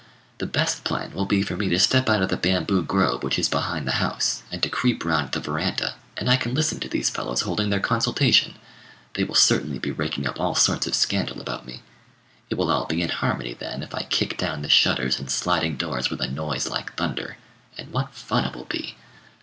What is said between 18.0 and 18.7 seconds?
fun it will